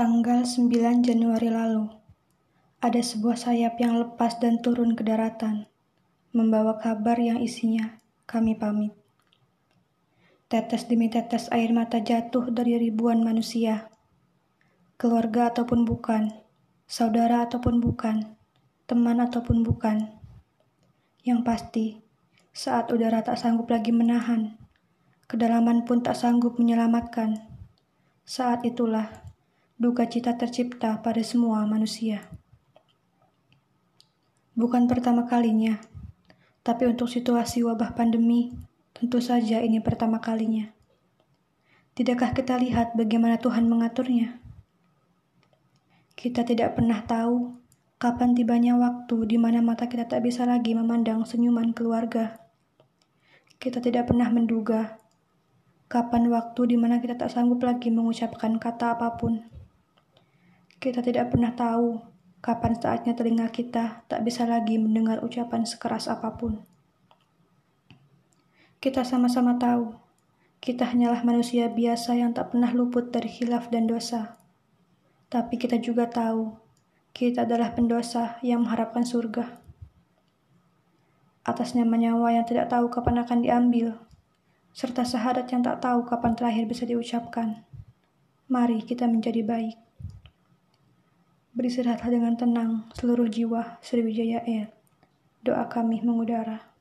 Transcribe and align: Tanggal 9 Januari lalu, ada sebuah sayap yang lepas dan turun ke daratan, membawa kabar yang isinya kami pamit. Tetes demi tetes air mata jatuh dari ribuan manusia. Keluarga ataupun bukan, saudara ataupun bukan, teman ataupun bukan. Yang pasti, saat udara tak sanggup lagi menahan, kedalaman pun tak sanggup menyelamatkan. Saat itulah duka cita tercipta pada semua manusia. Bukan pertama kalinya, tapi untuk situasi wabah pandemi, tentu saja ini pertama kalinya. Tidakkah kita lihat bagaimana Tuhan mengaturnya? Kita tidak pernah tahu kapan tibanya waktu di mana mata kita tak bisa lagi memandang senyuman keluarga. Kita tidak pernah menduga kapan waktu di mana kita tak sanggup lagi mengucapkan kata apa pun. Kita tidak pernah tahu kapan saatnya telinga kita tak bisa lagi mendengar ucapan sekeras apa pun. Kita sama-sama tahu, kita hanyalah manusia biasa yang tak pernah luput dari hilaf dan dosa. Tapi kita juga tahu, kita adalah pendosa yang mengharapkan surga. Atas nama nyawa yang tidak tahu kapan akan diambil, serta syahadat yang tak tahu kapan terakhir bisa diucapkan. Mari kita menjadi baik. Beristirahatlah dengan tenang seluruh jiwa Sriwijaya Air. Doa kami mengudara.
Tanggal 0.00 0.48
9 0.48 1.04
Januari 1.04 1.52
lalu, 1.52 1.84
ada 2.80 3.04
sebuah 3.04 3.36
sayap 3.36 3.76
yang 3.84 4.00
lepas 4.00 4.40
dan 4.40 4.64
turun 4.64 4.96
ke 4.96 5.04
daratan, 5.04 5.68
membawa 6.32 6.80
kabar 6.80 7.20
yang 7.20 7.36
isinya 7.36 8.00
kami 8.24 8.56
pamit. 8.56 8.96
Tetes 10.48 10.88
demi 10.88 11.12
tetes 11.12 11.52
air 11.52 11.76
mata 11.76 12.00
jatuh 12.00 12.48
dari 12.48 12.80
ribuan 12.80 13.20
manusia. 13.20 13.92
Keluarga 14.96 15.52
ataupun 15.52 15.84
bukan, 15.84 16.32
saudara 16.88 17.44
ataupun 17.44 17.84
bukan, 17.84 18.24
teman 18.88 19.20
ataupun 19.20 19.60
bukan. 19.60 20.16
Yang 21.28 21.40
pasti, 21.44 21.86
saat 22.56 22.88
udara 22.88 23.20
tak 23.20 23.36
sanggup 23.36 23.68
lagi 23.68 23.92
menahan, 23.92 24.56
kedalaman 25.28 25.84
pun 25.84 26.00
tak 26.00 26.16
sanggup 26.16 26.56
menyelamatkan. 26.56 27.36
Saat 28.24 28.64
itulah 28.64 29.28
duka 29.80 30.04
cita 30.04 30.36
tercipta 30.36 31.00
pada 31.00 31.24
semua 31.24 31.64
manusia. 31.64 32.28
Bukan 34.52 34.84
pertama 34.84 35.24
kalinya, 35.24 35.80
tapi 36.60 36.84
untuk 36.84 37.08
situasi 37.08 37.64
wabah 37.64 37.96
pandemi, 37.96 38.52
tentu 38.92 39.24
saja 39.24 39.64
ini 39.64 39.80
pertama 39.80 40.20
kalinya. 40.20 40.68
Tidakkah 41.96 42.36
kita 42.36 42.60
lihat 42.60 42.92
bagaimana 42.92 43.40
Tuhan 43.40 43.72
mengaturnya? 43.72 44.36
Kita 46.12 46.44
tidak 46.44 46.76
pernah 46.76 47.00
tahu 47.00 47.56
kapan 47.96 48.36
tibanya 48.36 48.76
waktu 48.76 49.32
di 49.32 49.40
mana 49.40 49.64
mata 49.64 49.88
kita 49.88 50.04
tak 50.04 50.28
bisa 50.28 50.44
lagi 50.44 50.76
memandang 50.76 51.24
senyuman 51.24 51.72
keluarga. 51.72 52.36
Kita 53.56 53.80
tidak 53.80 54.12
pernah 54.12 54.28
menduga 54.28 55.00
kapan 55.88 56.28
waktu 56.28 56.68
di 56.68 56.76
mana 56.76 57.00
kita 57.00 57.16
tak 57.16 57.32
sanggup 57.32 57.64
lagi 57.64 57.88
mengucapkan 57.88 58.60
kata 58.60 59.00
apa 59.00 59.16
pun. 59.16 59.59
Kita 60.80 61.04
tidak 61.04 61.36
pernah 61.36 61.52
tahu 61.52 62.00
kapan 62.40 62.72
saatnya 62.72 63.12
telinga 63.12 63.52
kita 63.52 64.00
tak 64.08 64.20
bisa 64.24 64.48
lagi 64.48 64.80
mendengar 64.80 65.20
ucapan 65.20 65.68
sekeras 65.68 66.08
apa 66.08 66.40
pun. 66.40 66.56
Kita 68.80 69.04
sama-sama 69.04 69.60
tahu, 69.60 69.92
kita 70.64 70.88
hanyalah 70.88 71.20
manusia 71.20 71.68
biasa 71.68 72.16
yang 72.16 72.32
tak 72.32 72.56
pernah 72.56 72.72
luput 72.72 73.12
dari 73.12 73.28
hilaf 73.28 73.68
dan 73.68 73.84
dosa. 73.84 74.40
Tapi 75.28 75.60
kita 75.60 75.76
juga 75.76 76.08
tahu, 76.08 76.56
kita 77.12 77.44
adalah 77.44 77.76
pendosa 77.76 78.40
yang 78.40 78.64
mengharapkan 78.64 79.04
surga. 79.04 79.60
Atas 81.44 81.76
nama 81.76 81.92
nyawa 81.92 82.40
yang 82.40 82.48
tidak 82.48 82.72
tahu 82.72 82.88
kapan 82.88 83.20
akan 83.20 83.44
diambil, 83.44 84.00
serta 84.72 85.04
syahadat 85.04 85.44
yang 85.52 85.60
tak 85.60 85.84
tahu 85.84 86.08
kapan 86.08 86.32
terakhir 86.32 86.64
bisa 86.64 86.88
diucapkan. 86.88 87.68
Mari 88.48 88.80
kita 88.80 89.04
menjadi 89.04 89.44
baik. 89.44 89.79
Beristirahatlah 91.60 92.08
dengan 92.08 92.40
tenang 92.40 92.88
seluruh 92.96 93.28
jiwa 93.28 93.84
Sriwijaya 93.84 94.40
Air. 94.48 94.72
Doa 95.44 95.68
kami 95.68 96.00
mengudara. 96.00 96.72